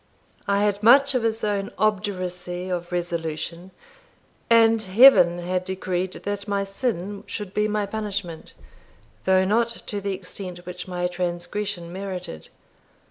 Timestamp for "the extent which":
10.01-10.87